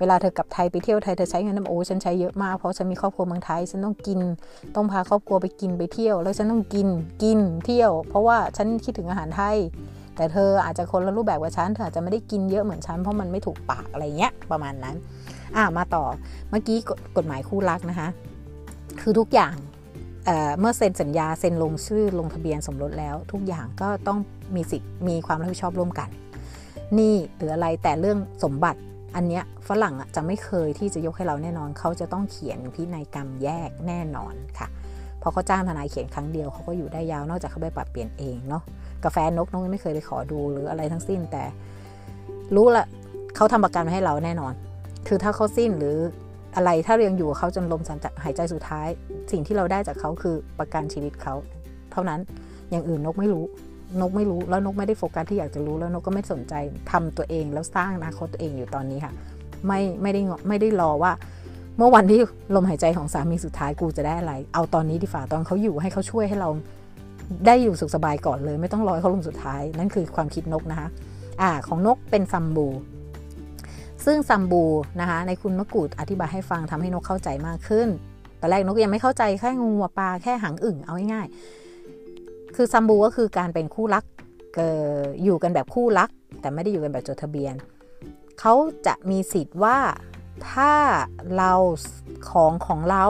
[0.00, 4.20] เวลาเธอกลับไทยไปเที่ยวไทยเธอใช้เงินน้ำโอ้ฉันใช้เยอะมากเพราะฉันมีครอบครัวเมืองไทยฉันต้องกิน
[4.74, 6.88] ต้องพาครอบครัวไปกินไปเที่ยว แล้วฉันต้องกิน
[7.22, 9.56] กินเที่ยว เพราะว่าฉันคิดถึงอาหารไทย
[10.16, 14.96] แต่เธออาจจะคนละรูปแบบกับฉันเธออาจจะไม่ได้กินเยอะเหมือนฉันเพราะมันไม่ถูกปากอะไรเงี้ยประมาณนั้น
[15.56, 16.04] อ่ามาต่อ
[16.50, 16.78] เมื่อกี้
[17.16, 18.08] กฎหมายคู่รักนะคะ
[19.00, 19.56] คือทุกอย่าง
[20.26, 24.18] เเมื่อเซ็นสัญญาเซ็นลงชื่อลงทะเบียนสมรสแล้ว ทุกอย่างก็ต้อง
[24.54, 26.08] มีสิทธิ์มีความรับผิดชอบร่วมกัน
[26.98, 28.80] นี่หรืออะไรแต่เรื่องสมบัติ
[29.16, 34.68] อันเนี้ยฝรั่งจะไม่เคยที่จะยกให้เราแน่นอน เขาจะต้องเขียนพินัยกรรมแยกแน่นอนค่ะ
[35.22, 38.62] พอเขาจ้างทนายเขียนครั้งเดียวเขาก็อยู่ได้ยาวนอกจากเขาไปปรับเปลี่ยนเองเนาะ
[39.04, 41.44] กาแฟนกน้องไม่เคยไปขอดูหรืออะไรทั้งสิ้นแต่
[42.54, 42.84] รู้ละ
[43.36, 44.52] เขาทำประกันมาให้เราแน่นอน
[45.08, 45.96] คือถ้าเขาสิ้นหรือ
[46.56, 47.82] อะไรถ้าเรียงอยู่เขาจนลม
[48.24, 48.88] หายใจสุดท้าย
[49.32, 51.34] สิ่งที่เราได้จากเขาคือประกันชีวิตเขา
[51.92, 52.20] เท่านั้น
[52.70, 53.44] อย่างอื่นนกไม่รู้
[54.00, 56.54] นกไม่รู้แล้วนกไม่ได้โฟกัสที่อยากจะรู้แล้วนกก็ไม่สนใจ
[56.90, 59.12] ทำตัวเองแล้วสร้างอนาคตตัวเองอยู่ตอนนี้ค่ะ
[59.66, 61.12] ไม่ไม่ได้ไม่ได้รอว่า
[61.78, 62.20] เมื่อวันที่
[62.54, 66.50] ลมหายใจของสามีสุดท้ายกูจะได้อะไร เอาตอนนี้ดีฝ่าตอนเขาอยู่ให้เขาช่วยให้เรา
[67.46, 70.88] ได้อยู่สุขสบายก่อนเลย ไม่ต้องรอเขาลมสุดท้าย นั่นคือความคิดนกนะคะ
[71.40, 72.66] อ่าของนกเป็นซัมบู
[74.06, 74.64] ซึ่งซัมบู
[75.00, 77.88] นะคะในคุณมะกูดอธิบายให้ฟังทำให้นกเข้าใจมากขึ้น
[78.40, 81.26] ตอนแรกนกยังไม่เข้าใจแค่งูปลาแค่หางอึ่งเอาง่าย
[82.56, 84.04] คือซัมบูก็คือการเป็นคู่รัก
[85.24, 87.54] อยู่กันแบบคู่รัก แต่ไม่ได้อยู่กันแบบจดทะเบียน
[88.40, 88.54] เขา
[88.86, 89.78] จะมีสิทธิ์ว่า
[90.50, 90.72] ถ้า
[91.36, 91.52] เรา
[92.30, 93.04] ของของเรา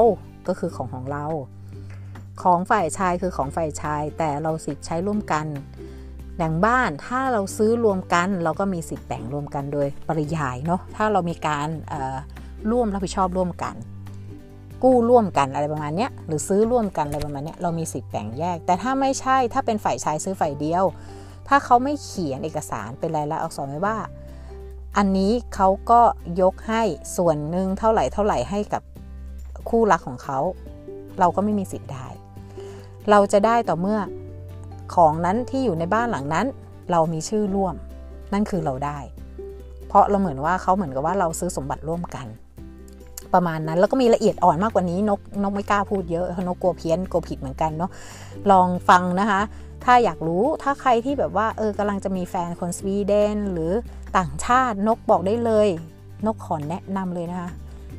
[0.49, 1.25] ก็คือของของเรา
[2.43, 5.47] ของฝ่ายชายคือของฝ่ายชาย แต่เราสิทธิ์ใช้ร่วมกัน
[6.39, 11.69] อย่งบ้านถ้าเราซื้อรวมกัน เราก็มีสิทธิ์แบ่งรวมกันโดยปริยายเนาะถ้าเรามีการ
[12.71, 13.75] ร่วมรับผิดชอบร่วมกัน
[14.83, 20.85] กู้ร่วมกันอะไรประมาณนี้หรือซื้อร่วมกันอะไรประมาณนี้เรามีสิทธิ์แบ่งแยก แต่ถ้าไม่ใช่ถ้าเป็นฝ่ายชายซื้อฝ่ายเดียว
[21.49, 23.97] ถ้าเขาไม่เขียนเอกสารเป็นลายลักษณ์อักษรไว้ว่า
[24.97, 26.01] อันนี้เขาก็
[26.43, 26.83] ยกให้
[27.17, 28.83] ส่วนหนึ่งเท่าไหร่เท่าไหร่ให้กับ
[29.69, 30.39] คู่รักของเขา
[31.21, 32.07] เราก็ไม่มีสิทธิ์ได้
[33.11, 33.99] เราจะได้ต่อเมื่อ
[34.95, 36.47] ของนั้นที่อยู่ในบ้านหลังนั้น
[36.91, 37.75] เรามีชื่อร่วม
[38.33, 38.99] นั่นคือเราได้
[39.89, 42.27] เพราะเราเหมือนว่าเขาเหมือนกับว่าเราซื้อสมบัติร่วมกัน
[43.35, 47.91] ประมาณนั้นแล้วก็มีละเอียดอ่อนมากกว่านี้นกนกไม่กล้าพูดเยอะนกกลัวเพี้ยนกลัวผิดเหมือนกันเนาะ
[48.51, 49.41] ลองฟังนะคะ
[49.85, 53.73] ถ้าอยากรู้ถ้าใครที่แบบว่าเออกำลังจะมีแฟนคนสวีเดนหรือ
[54.17, 55.69] ต่างชาตินกบอกได้เลย
[56.27, 57.51] นกขอแนะนำเลยนะคะ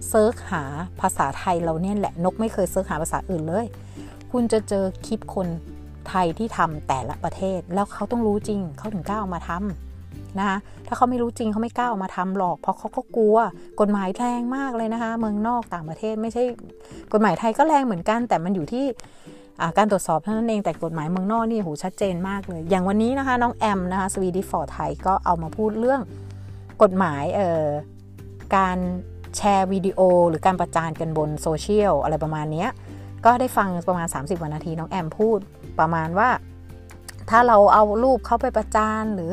[0.10, 0.63] search หา
[1.02, 3.65] ภาษาไทยเราเนี่ยแหละนกไม่เคย search หาภาษาอื่นเลย
[4.32, 5.47] คุณจะเจอคลิปคน
[6.10, 13.38] ไทยที่ทำแต่ละประเทศ แล้วเขาต้องรู้จริงเขาถึงกล้าเอามาทำนะคะถ้าเขาไม่รู้จริงเขาไม่กล้าออกมาทำหรอก เพราะเขาก็กลัว
[13.80, 16.43] กฎหมายแรงมากเลยนะคะ เมืองนอกต่างประเทศไม่ใช่
[17.13, 18.86] กฎหมายไทยก็แรงเหมือนกัน แต่มันอยู่ที่
[19.78, 26.02] การตรวจสอบเท่านั้นเองแต่กฎหมายเมืองนอกนี่โหชัดเจนมากเลย อย่างวันนี้นะคะน้องแอมนะคะ Swedish for Thai ก็เอามาพูดเรื่อง
[26.82, 27.65] กฎหมายเอ่อ
[28.56, 28.78] การ
[29.38, 32.65] แชร์วิดีโอ หรือการประจานกันบนโซเชียลอะไรประมาณนี้
[33.26, 35.39] ก็ได้ฟังประมาณ 30 วันนาทีน้องแอมพูด
[35.80, 36.30] ประมาณว่า
[37.30, 39.32] ถ้าเราเอารูปเขาไปประจานหรือ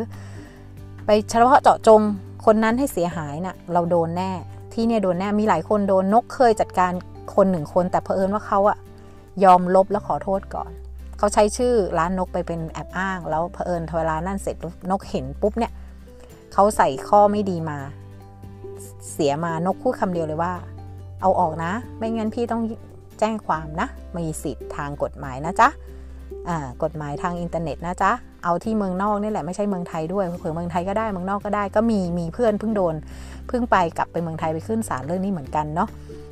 [1.06, 2.00] ไปเฉพาะเจาะจง
[2.44, 4.32] คนนั้นให้เสียหายนะ่ะเราโดนแน่
[4.72, 6.92] ที่เนี่ยโดนแน่มีหลายคนโดนนกเคยจัดการ
[7.34, 8.78] คนหนึ่งคน แต่เผอิญว่าเขาอะ
[9.44, 10.70] ยอมลบแล้วขอโทษก่อน
[11.18, 14.56] เขาใช้ชื่อร้านนกไปเป็นแอบอ้าง แล้วเผอิญเวลานั่นเสร็จ
[14.90, 15.72] นกเห็นปุ๊บเนี่ย
[16.52, 17.78] เขาใส่ข้อไม่ดีมา
[19.12, 20.52] เสียมานกพูดคำเดียวเลยว่า
[21.20, 22.62] เอาออกนะ ไม่งั้นพี่ต้อง
[23.20, 25.68] แจ้งความนะ มีสิทธิ์ทางกฎหมายนะจ๊ะ
[26.82, 28.12] กฎหมายทางอินเทอร์เน็ตนะจ๊ะ
[28.44, 32.94] เอาที่เมืองนอกนี่แหละไม่ใช่เมืองไทยด้วยเผื่อเมืองไทยก็ได้เมืองนอกก็ได้ก็มีมีเพื่อนเพิ่งโดน
[33.48, 35.88] เพิ่งไปกลับไปเมืองไทยไปขึ้นศาลเรื่องนี้เหมือนกันเนาะ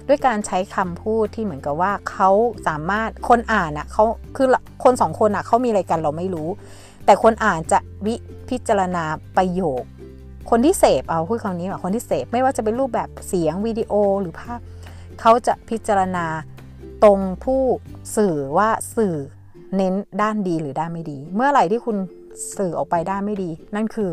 [0.09, 2.31] ด้วยการใช้คำพูดที่เหมือนกับว่าเขา
[2.69, 4.05] สามารถคนอ่านอะ่ะเขา
[4.37, 4.49] คือ
[4.85, 6.49] คนสองคนอะ่ะเขามีอะไรกันเราไม่รู้
[7.05, 8.15] แต่คนอ่านจะวิ
[8.49, 9.05] พิจารณา
[9.37, 9.83] ประโยค
[10.51, 14.61] คนที่เสพเอาพูดคำนี้ว่าคนที่เสพไม่ว่าจะเป็นรูปแบบเสียงวิดีโอหรือภาพ
[15.21, 16.27] เขาจะพิจารณา
[17.05, 17.63] ตรงผู้
[18.17, 19.17] สื่อว่าสื่อ
[19.77, 21.97] เน้นด้านดีหรือด้านไม่ดี เมื่อไหร่ที่คุณ
[22.59, 24.11] สื่อออกไปด้านไม่ดี นั่นคือ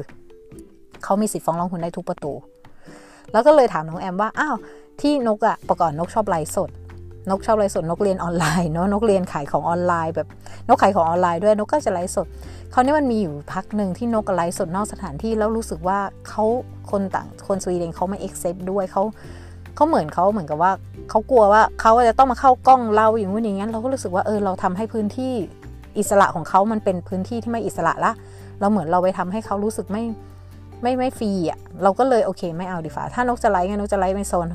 [1.04, 2.34] เขามีสิทธิ์ฟ้องร้องคุณได้ทุกประตู
[3.32, 4.56] แล้วก็เลยถามน้องแอมว่าอ้าว
[5.02, 6.70] ที่นกอะประกอบนกชอบไลฟ์สด
[7.30, 10.28] นกชอบไลฟ์สดนกเรียนออนไลน์เนาะนกเรียนขายของออนไลน์ แบบ
[10.68, 12.28] นกขายของออนไลน์ด้วยนกก็จะไลฟ์สด
[12.72, 16.46] เขานี่มันมีอยู่พักหนึ่งที่นกไลฟ์สดนอกสถานที่แล้วรู้สึกว่าเขา
[16.92, 19.04] คนต่างคนสวีเดนเขาไม่ accept ด้วยเขา
[19.76, 20.72] เขาเหมือนเขาเหมือนกับว่า
[21.10, 25.34] เขากลัวว่าเขาจะต้องมาเข้ากล้องเราอย่างนู้นอย่างนี้เราก็รู้สึกว่าเออเราทำให้พื้นที่
[25.98, 28.12] อิสระของเขามันเป็นพื้นที่ที่ไม่อิสระละ
[28.60, 30.04] เราเหมือนเราไปทำให้เขารู้สึกไม่
[30.82, 34.48] ไม่ไม่ฟรีอะเราก็เลยโอเคไม่เอาดีฝ่าถ้านกจะไลฟ์ไงนกจะไลฟ์ในโซน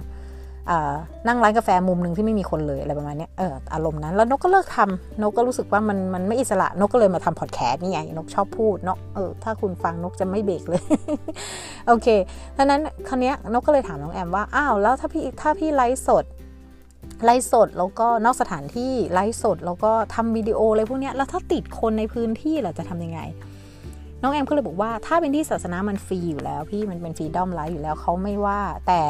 [1.27, 10.83] นั่งร้านกาแฟมุมหนึ่งที่ไม่มีคนเลยอะไรประมาณนี้เอออารมณ์นั้น แล้วนกก็เลิกทำนกก็รู้สึกว่ามันมันไม่อิสระนกก็เลยมาทำพอดแคสต์นี่ไงนกชอบพูดเนาะเออถ้าคุณฟังนกจะไม่เบรกเลย
[11.89, 12.07] โอเค
[12.57, 16.25] ดังนั้นคราวนี้นกก็เลยถามน้องแอมว่าอ้าวแล้วถ้าพี่ถ้าพี่ไลฟ์สด
[17.25, 23.21] ไลฟ์สดแล้วก็นอกสถานที่ไลฟ์สดแล้วก็ทำวิดีโออะไรพวกนี้แล้วถ้าติดคนในพื้นที่เราจะทำยังไง
[24.23, 29.01] น้องแอมก็เลยบอกว่าถ้าเป็นที่ศาสนามันฟรีอยู่แล้วพี่มันเป็นฟรีดอมไลฟ์อยู่แล้วเขาไม่ว่าแต่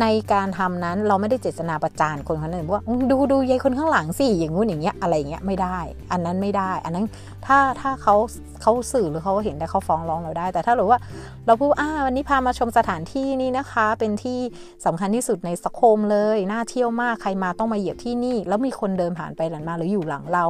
[0.00, 5.78] ในการทำนั้นเราไม่ได้เจตนาประจานคนคนนั้นว่าดูดูยายคนข้างหลังสิอย่างงู้นอย่างเงี้ยอะไรเงี้ยไม่ได้
[6.12, 7.06] อันนั้นไม่ได้ อันนั้น
[7.46, 8.14] ถ้าถ้าเขา
[8.62, 10.98] เขาสื่อหรือเขาเห็นได้เขาฟ้องร้องเราได้ แต่ถ้าหรือว่า
[11.46, 14.38] เราพูดอ่าวันนี้พามาชมสถานที่นี่นะคะ เป็นที่
[14.86, 20.44] สำคัญที่สุดในสโคมเลยน่าเที่ยวมากใครมาต้องมาเหยียบที่นี่ แล้วมีคนเดินผ่านไปหลังมาหรืออยู่หลังเรา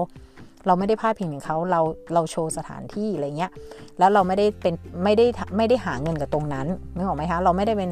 [0.68, 1.80] เราไม่ได้พาดพิงถึงเขาเรา
[2.14, 3.50] เราโชว์สถานที่อะไรเงี้ย
[3.98, 5.26] แล้วเราไม่ได้เป็นไม่ได้
[5.56, 7.90] ไม่ได้หาเงินกับตรงนั้นนึกออกไหมคะเราไม่ได้เป็น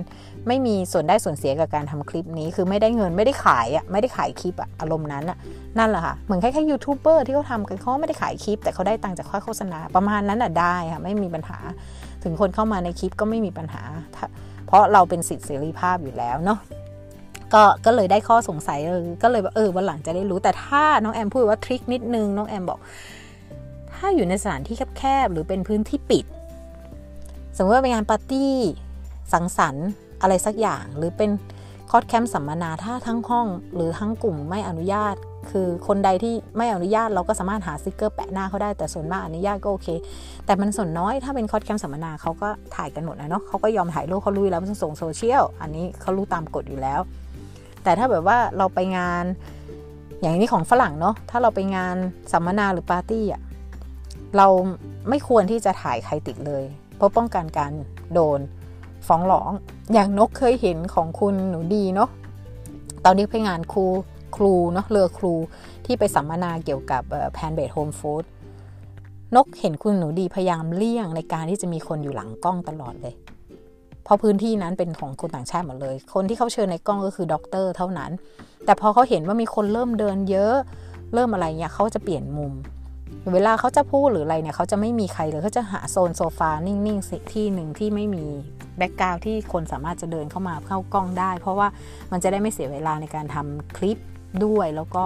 [0.49, 5.37] ไม่มีส่วนได้ส่วนเสียกับการทำคลิปนี้คือไม่ได้เงินไม่ได้ขายอะไม่ได้ขายคลิปอะอารมณ์นั้นอะ
[5.79, 11.59] นั่นแหละค่ะเหมือนแคล้ายๆยูทูบเบอร์ที่เขาทำกันเขาไม่ได้ขายคลิป แต่เขาได้ตังค์จากค่าโฆษณาประมาณนั้นอะได้ค่ะไม่มีปัญหา
[12.25, 13.83] ถึงคนเข้ามาในคลิปก็ไม่มีปัญหา
[14.67, 16.59] เพราะเราเป็นสิทธิเสรีภาพอยู่แล้วเนาะ
[17.55, 18.79] ก็ก็เลยได้ข้อสงสัย
[19.23, 22.81] ก็เลยว่าเออวันหลังจะได้รู้แต่ถ้าน้องแอมพูดว่า trick นิดนึงน้องแอมบอก
[23.95, 26.25] ถ้าอยู่ในสถานที่แคบๆหรือเป็นพื้นที่ปิด
[27.57, 28.53] สมมติว่าเป็นงานปาร์ตี้
[29.33, 29.89] สังสรรค์
[30.23, 31.31] อะไรสักอย่าง หรือเป็น
[31.91, 35.15] คอร์สแคมป์สัมมนาถ้าทั้งห้องหรือทั้งกลุ่มไม่อนุญาต
[35.51, 39.89] คือคนใดที่ไม่อนุญาตเราก็สามารถหาสติกเกอร์แปะหน้าเขาได้แต่ส่วนมากอนุญาตก็โอเค
[40.47, 47.01] แต่มันส่วนน้อยถ้าเป็นคอร์สแคมป์สัมมนาเขาก็ถ่ายกันหมดนะเนาะเขาก็ยอมถ่ายรูปเขาลุยแล้วมันส่งโซเชียลอันนี้เขารู้ตามกฎอยู่แล้ว
[47.87, 49.25] แต่ถ้าแบบว่าเราไปงาน
[50.21, 51.97] อย่างนี้ของฝรั่งเนาะถ้าเราไปงาน
[52.33, 53.43] สัมมนาหรือปาร์ตี้อะ
[54.37, 54.47] เรา
[55.09, 56.65] ไม่ควรที่จะถ่ายใครติดเลย
[56.97, 57.73] เพราะป้องกันการ
[58.15, 58.41] โดน
[59.07, 59.53] ฟ้องร้อง
[59.93, 62.11] อย่างนกเคยเห็นของคุณหนูดีเนาะ
[63.05, 63.87] ตอนนี้ไปงานครู
[64.37, 65.35] ครูเนาะเรือครู
[65.85, 68.25] ที่ไปสัมมนาเกี่ยวกับ plant-based whole food
[69.37, 73.15] นกเห็นคุณหนูดีพยายามเลี่ยงในการที่จะมีคนอยู่หลังกล้องตลอดเลย
[74.07, 78.11] เพราะพื้นที่นั้นเป็นของคนต่างชาติหมดเลย คนที่เขาเชิญในกล้องก็คือด็อกเตอร์เท่านั้น
[78.65, 80.55] แต่พอเขาเห็นว่ามีคนเริ่มเดินเยอะ
[81.15, 82.53] เริ่มอะไรเนี่ยเขาจะเปลี่ยนมุม
[83.35, 88.25] เวลาเขาจะพูดหรืออะไรเนี่ยเขาจะไม่มีใครเลยเขาจะหาโซนโซฟานิ่งๆที่หนึ่งที่ไม่มี
[88.77, 91.69] background ที่คนสามารถจะเดินเข้ามาเข้ากล้องได้ เพราะว่า
[92.13, 93.99] มันจะได้ไม่เสียเวลาในการทำคลิป
[94.45, 95.05] ด้วยแล้วก็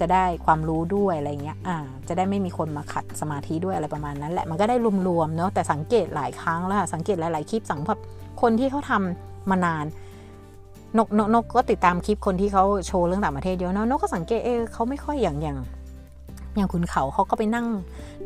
[0.00, 1.76] จะได้ความรู้ด้วยอะไรเงี้ย อ่า
[2.08, 4.76] จะได้ไม่มีคนมาขัดสมาธิด้วยอะไรประมาณนั้นแหละ มันก็ได้
[5.08, 8.00] รวมๆเนาะ แต่สังเกตหลายครั้งแล้วสังเกตหลายๆคลิปสังแบบ
[8.40, 9.84] คนที่เขาทำมานาน
[10.98, 15.58] นกนกนกก็ติดตามคลิปคนที่เขาโชว์เรื่องต่างประเทศเยอะนะนกก็สังเกตเออเขาไม่ค่อยอย่างอย่าง
[16.56, 17.66] อย่างคุณเขาเขาก็ไปนั่ง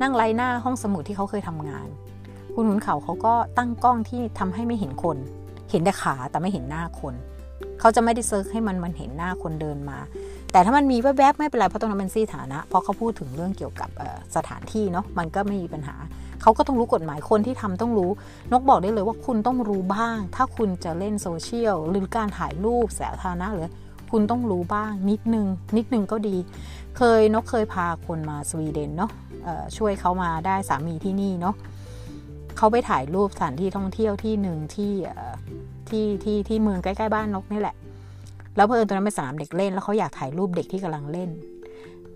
[0.01, 1.89] นั่งไล่หน้าห้องสมุดที่เขาเคยทำงาน
[2.55, 5.17] คุณขุนเขาเขาก็ตั้งกล้องที่ทำให้ไม่เห็นคน
[5.71, 7.15] เห็นแต่ขาแต่ไม่เห็นหน้าคน
[7.81, 9.99] เขาจะไม่ได้เซิร์ชให้มันมันเห็นหน้าคนเดินมา
[10.53, 13.91] แต่ถ้ามันมีแวบๆไม่เป็นไรเพราะตรงนั้นเป็นซี่ฐานะ เพราะเขาพูดถึงเรื่องเกี่ยวกับ
[14.37, 15.97] สถานที่เนาะมันก็ไม่มีปัญหา
[16.43, 18.11] เขาก็ต้องรู้กฎหมายคนที่ทำต้องรู้
[18.53, 23.69] นกบอกได้เลยว่าคุณต้องรู้บ้าง ถ้าคุณจะเล่นโซเชียลหรือการถ่ายรูปสาธารณะหรือ
[24.11, 26.37] คุณต้องรู้บ้างนิดนึง นิดนึงก็ดี
[26.97, 29.11] เคยนกเคยพาคนมาสวีเดนเนาะ
[29.77, 31.55] ช่วยเขามาได้สามีที่นี่เนาะ
[32.57, 34.93] เขาไปถ่ายรูปสถานที่ท่องเที่ยวที่หนึ่งที่
[35.89, 37.77] ที่ที่ที่เมืองใกล้ๆบ้านนกนี่แหละ
[38.59, 41.31] แล้วเพื่อนตรงนั้นเป็นสนามเด็กเล่น แล้วเขาอยากถ่ายรูปเด็กที่กำลังเล่น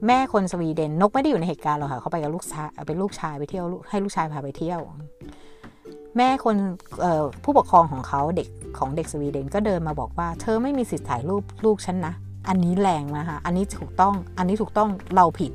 [0.07, 4.81] แม่คนสวีเดนนกไม่ได้อยู่ในเหตุการณ์หรอกค่ะเขาไปกับลูกชายเป็นลูกชายไปเที่ยวให้ลูกชายพาไปเที่ยว
[6.17, 6.57] แม่คน
[7.45, 12.15] ผู้ปกครองของเขาเด็กของเด็กสวีเดนก็เดินมาบอกว่า เธอไม่มีสิทธิ์ถ่ายรูปลูกฉันนะ
[12.49, 15.53] อันนี้แรงนะคะ อันนี้ถูกต้อง อันนี้ถูกต้อง เราผิด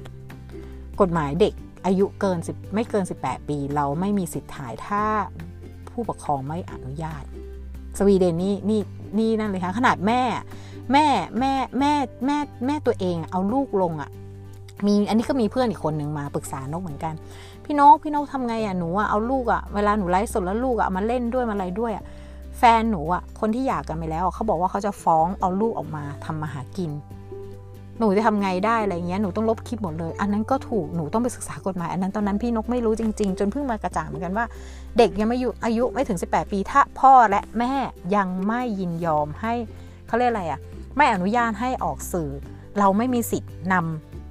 [1.01, 1.53] กฎหมายเด็ก
[1.85, 5.03] อายุเกิน10ไม่เกิน 18 ปี เราไม่มีสิทธิ์ถ่ายถ้า
[5.89, 7.23] ผู้ปกครองไม่อนุญาต
[7.97, 8.81] สวีเดนนี่นี่
[9.17, 10.21] นี่นั่นเลยค่ะ ขนาดแม่
[10.91, 11.07] แม่
[11.39, 11.93] แม่แม่
[12.25, 14.09] แม่แม่ตัวเองเอาลูกลงอะ่ะ
[14.85, 17.13] มีอันนี้ก็มีเพื่อนอีกคนหนึ่งมาปรึกษานกเหมือนกัน
[17.65, 22.03] พี่นกพี่นกทำไงอะ่ะหนูอะเอาลูกอะ่ะเวลาหนูไลฟ์สดแล้วลูกอะ่ะมาเล่นด้วยมาอะไรด้วยอะ่ะ
[22.57, 26.91] แฟนหนูอะ่ะคนที่อยากกันไปแล้วเขาบอกว่าเขาจะฟ้องเอาลูกออกมาทำมาหากิน
[27.99, 34.45] หนูจะทำไงได้อะไรเงี้ยหนูต้องลบคลิปหมดเลย อันนั้นก็ถูกหนูต้องไปศึกษากฎหมายอันนั้นตอนนั้นพี่นกไม่รู้จริง ๆ จนเพิ่งมากระจ่างเหมือนกันว่า
[34.97, 37.73] เด็กยังไม่อยู่อายุไม่ถึง 18 ปีถ้าพ่อและแม่
[38.15, 39.53] ยังไม่ยินยอมให้
[40.07, 40.59] เขาเรียกอะไรอะ่ะ
[40.97, 42.29] ไม่อนุญาตให้ออกสื่อ
[42.79, 43.75] เราไม่มีสิทธิ์น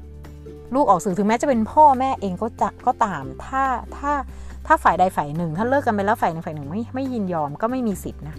[0.09, 3.65] ำลูกออกสื่อถึงแม้จะเป็นพ่อแม่เองก็จะก็ตามถ้า
[3.97, 4.13] ถ้า
[4.67, 8.37] ถ้าฝ่ายใดฝ่ายหนึ่ง ถ้าเลิกกันไปแล้วฝ่ายหนึ่งฝ่ายหนึ่งไม่ไม่ยินยอมก็ไม่มีสิทธิ์นะ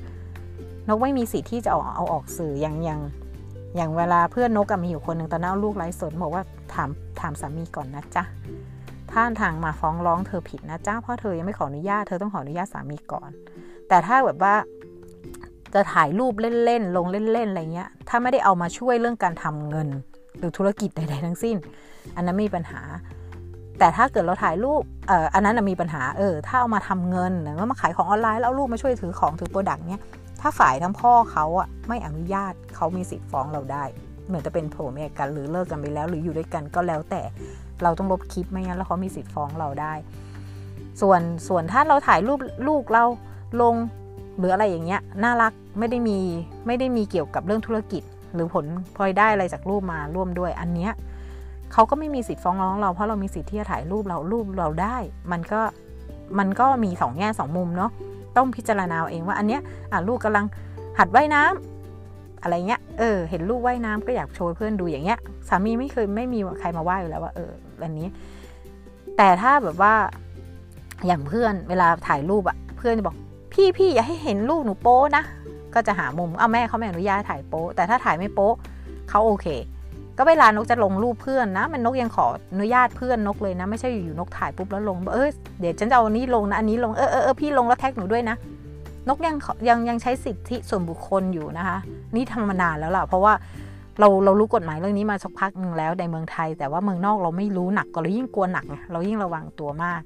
[0.87, 3.01] นกไม่มีสิทธิ์ที่จะเอาเอาออกสื่ออย่างอย่าง
[3.75, 8.23] อย่างเวลาเพื่อนนกมีอยู่คนหนึ่งตอนนั้นนกไลฟ์สดบอกว่าถามถามสามีก่อนนะจ๊ะ
[9.11, 13.29] ท่านทางมาฟ้องร้องเธอผิดนะจ๊ะเพราะเธอยังไม่ขออนุญาตเธอต้องขออนุญาตสามีก่อน
[13.87, 14.55] แต่ถ้าแบบว่า
[15.73, 16.33] จะถ่ายรูป
[16.65, 19.87] เล่นๆลงเล่นๆอะไรเงี้ย ถ้าไม่ได้เอามาช่วยเรื่องการทำเงิน
[20.37, 21.55] หรือธุรกิจใดๆทั้งสิ้น
[22.15, 22.81] อันนั้นมีปัญหา
[23.79, 30.03] แต่ถ้าเกิดเราถ่ายรูปเอ่ออันนั้นมีปัญหาเออถ้าเอามาทำเงินหรือว่ามาขายของออนไลน์แล้วเอารูปมาช่วยถือของถือ product เนี้ย
[30.41, 33.83] ถ้าฝ่ายทั้งพ่อเขาอะไม่อนุญาตเขามีสิทธิ์ฟ้องเราได้
[34.27, 37.21] เหมือนจะเป็นผัวเมียกัน หรือเลิกกันไปแล้ว หรืออยู่ด้วยกันก็แล้วแต่
[37.83, 39.93] เราต้องลบคลิปไม่งั้นแล้วเขามีสิทธิ์ฟ้องเราได้
[41.01, 43.05] ส่วนส่วนถ้าเราถ่ายรูปลูกเรา
[43.61, 43.75] ลง
[44.37, 46.19] หรืออะไรอย่างเงี้ยน่ารักไม่ได้มี
[46.67, 50.91] ไม่ได้มีเกี่ยวกับเรื่องธุรกิจ หรือผลพลอยได้อะไรจากรูปมาร่วมด้วยอันเนี้ย
[51.73, 54.97] เขาก็ไม่มีสิทธิ์ฟ้องร้องเราเพราะเรามีสิทธิ์ที่จะถ่ายรูปเรารูปเราได้
[55.31, 55.61] มันก็
[56.39, 57.91] มันก็มีสองแง่สองมุมเนาะ
[58.37, 60.45] ต้องพิจารณาเองว่าอันเนี้ยอะลูกกำลัง
[60.99, 67.51] หัดว่ายน้ำอะไรเงี้ยเออ เห็นลูกว่ายน้ำก็อยากโชว์เพื่อนดูอย่างเงี้ยสามีไม่เคยไม่มีใครมาว่าอยู่แล้วว่าเออ
[67.83, 68.07] อันนี้
[69.17, 69.93] แต่ถ้าแบบว่า
[71.07, 73.15] อย่างเพื่อนเวลาถ่ายรูปอะเพื่อนจะบอก
[73.57, 75.23] พี่พี่อย่าให้เห็นลูกหนูโป๊นะ
[75.73, 78.51] ก็จะหามุมเอาแม่เขาไม่อนุญาตถ่ายโป๊แต่ถ้าถ่ายไม่โป๊
[79.09, 79.47] เขาโอเค
[80.17, 88.35] ก็เวลานกจะลงรูปเพื่อนนะ มันนกยังขออนุญาตเพื่อนนกเลยนะ ไม่ใช่อยู่ๆนกถ่ายปุ๊บแล้วลง เออเดี๋ยวฉันจะเอาอันนี้ลงนะอันนี้ลงเออเออพี่ลงแล้วแท็กหนูด้วยนะ
[89.09, 89.35] นกยัง
[89.69, 91.77] ยังยังใช้สิทธิส่วนบุคคลอยู่นะคะ
[92.15, 93.33] นี่ทำมานานแล้วล่ะ เพราะว่า
[93.99, 100.01] เราเรารู้กฎหมายเรื่องนี้มาสักพักหนึ่งแล้วในเมืองไทย แต่ว่าเมืองนอกเราไม่รู้หนักก็เรายิ่งกลัวหนักเรายิ่งระวังตัวมาก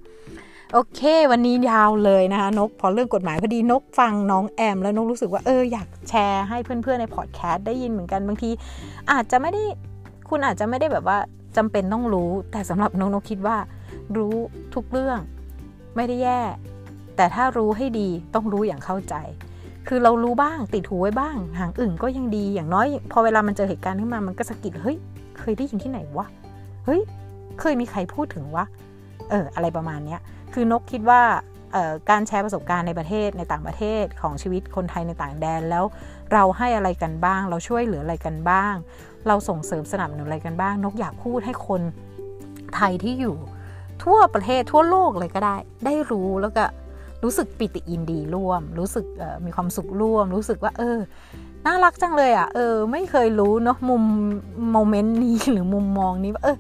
[0.74, 8.50] โอเค วันนี้ยาวเลยนะคะนก พอเรื่องกฎหมายพอดีนกฟังน้องแอม แล้วนกรู้สึกว่าเอออยากแชร์ให้เพื่อนๆในพอดแคสต์ได้ยินเหมือนกันบางที
[9.12, 9.64] อาจจะไม่ได้
[10.30, 11.18] คุณอาจจะไม่ได้แบบว่า
[11.58, 13.58] จำเป็นต้องรู้ แต่สำหรับน้องนกคิดว่า
[14.18, 14.36] รู้
[14.76, 15.20] ทุกเรื่อง
[15.96, 16.42] ไม่ได้แย่
[17.16, 19.16] แต่ถ้ารู้ให้ดีต้องรู้อย่างเข้าใจ
[19.88, 24.98] คือเรารู้บ้างติดหูไว้บ้าง หางอื่นก็ยังดีอย่างน้อย พอเวลามันเจอเหตุการณ์ขึ้นมามันก็สะกิดเฮ้ย
[25.40, 26.28] เคยได้ยินที่ไหนวะ
[26.86, 27.02] เฮ้ย
[27.60, 28.66] เคยมีใครพูดถึงวะ
[29.30, 30.22] เอออะไรประมาณเนี้ย
[30.54, 31.22] คือนกคิดว่า
[32.10, 35.86] การแชร์ประสบการณ์ในประเทศในต่างประเทศของชีวิตคนไทยในต่างแดนแล้ว
[36.34, 38.74] เราให้อะไรกันบ้าง เราช่วยเหลืออะไรกันบ้าง
[39.28, 41.82] เราส่งเสริมสนับสนุนอะไรกันบ้าง นกอยากพูดให้คน
[42.76, 43.36] ไทยที่อยู่
[44.04, 46.64] ทั่วประเทศทั่วโลกเลยก็ได้ ได้รู้แล้วก็
[47.24, 49.06] รู้สึกปิติอินดีร่วม รู้สึก
[49.46, 50.98] มีความสุขร่วม รู้สึกว่า เออ
[51.66, 54.04] น่ารักจังเลยอะเออ ไม่เคยรู้เนาะมุม
[54.72, 56.58] โมเมนต์นี้หรือมุมมองนี้ว่าเออ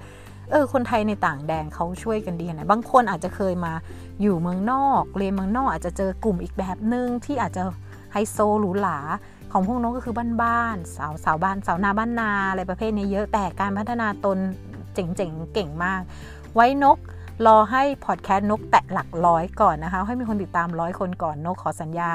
[0.52, 3.74] เออคนไทยในต่างแดนเขาช่วยกันดีนะบางคนอาจจะเคยมา
[4.22, 7.64] อยู่เมืองนอกเรียนเมืองนอกอาจจะเจอกลุ่มอีกแบบหนึ่งที่อาจจะ
[8.12, 9.00] ไฮโซหรูหรา
[9.52, 14.38] ของพวกนกก็คือบ้านๆสาวสาวบ้านสาวนาบ้านนาอะไรประเภทนี้เยอะแต่การพัฒนาตน
[14.94, 16.02] เจ๋งๆเก่งมาก
[16.56, 16.98] ไว้นก
[17.46, 22.10] รอให้พอดแคสต์นกแตะหลักร้อยก่อนนะคะ ให้มีคนติดตามร้อยคนก่อนนกขอสัญญา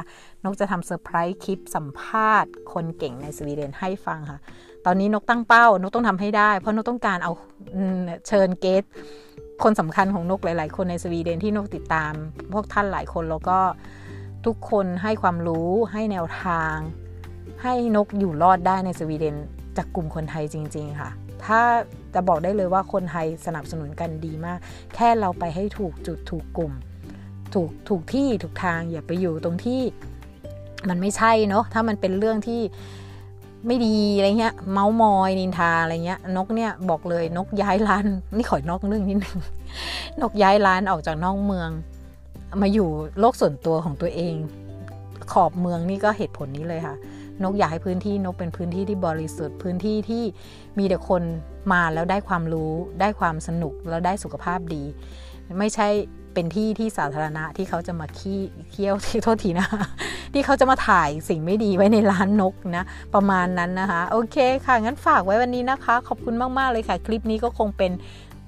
[0.44, 4.38] นกจะทำเซอร์ไพรส์คลิปสัมภาษณ์ คนเก่งในสวีเดนให้ฟังค่ะ
[4.86, 7.32] ตอนนี้นกตั้งเป้านกต้องทำให้ได้ เพราะนกต้องการเอา
[8.28, 8.82] เชิญ guest
[9.62, 12.12] คนสำคัญของนกหลาย ๆ คนในสวีเดนที่นกติดตาม
[12.52, 13.58] พวกท่านหลายคนแล้วก็
[14.46, 16.74] ทุกคนให้ความรู้ให้แนวทาง
[17.62, 19.36] ให้นกอยู่รอดได้ในสวีเดน
[19.76, 21.10] จากกลุ่มคนไทยจริง ๆ ค่ะ
[21.44, 21.60] ถ้า
[22.14, 24.58] จะบอกได้เลยว่าคนไทยสนับสนุนกันดีมาก
[24.94, 26.72] แค่เราไปให้ถูกจุดถูกกลุ่ม
[27.54, 29.80] ถูกถูกที่ถูกทางอย่าไปอยู่ตรงที่
[30.88, 32.60] มันไม่ใช่เนาะถ้ามันเป็นเรื่องที่
[33.66, 39.38] ไม่ดีอะไรเงี้ย เมาส์มอยนินทาอะไรเงี้ย นกเนี่ยบอกเลยนกย้ายร้าน นี่ขอนอกเรื่องนิดนึง
[40.22, 41.68] นกย้ายร้านออกจากนอกเมือง
[42.60, 42.88] มาอยู่
[43.20, 44.36] โลกส่วนตัวของตัวเอง
[45.32, 46.96] ขอบเมืองนี่ก็เหตุผลนี้เลยค่ะ
[47.42, 50.24] นกอยากให้พื้นที่นกเป็นพื้นที่ที่บริสุทธิ์พื้นที่ที่
[50.78, 51.22] มีแต่คน
[51.72, 54.82] มาแล้วได้ความรู้ ได้ความสนุกแล้วได้สุขภาพดี
[55.58, 55.88] ไม่ใช่
[56.36, 59.68] เป็นที่ที่สาธารณะที่เขาจะมาขี้เคี้ยวที่โทษทีนะ
[60.34, 67.92] ที่เขาจะมาถ่ายสิ่งไม่ดีไว้ในร้านนกนะ ประมาณนั้นนะคะ โอเคค่ะ งั้นฝากไว้วันนี้นะคะ ขอบคุณมาก ๆ เลยค่ะ คลิปนี้ก็คงเป็น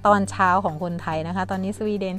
[0.07, 2.17] ตอนเช้าของคนไทยนะคะ ตอนนี้สวีเดน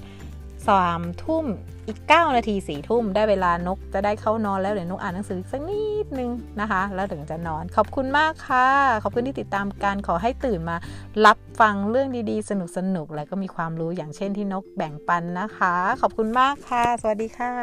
[0.68, 1.46] สามทุ่ม
[1.90, 8.68] อีก 9 นาทีสี่ทุ่มได้เวลานกจะได้เข้านอนแล้วเดี๋ยวนกอ่านหนังสือสักนิดนึงนะคะ แล้วถึงจะนอน ขอบคุณมากค่ะ
[9.04, 10.78] ขอบคุณที่ติดตามการขอให้ตื่นมา
[11.26, 17.54] รับฟังเรื่องดีๆ สนุกๆ แล้วก็มีความรู้อย่างเช่นที่นกแบ่งปันนะคะ ขอบคุณมากค่ะ สวัสดีค่ะ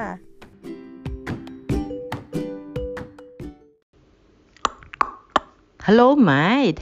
[5.87, 6.81] Hello, mate.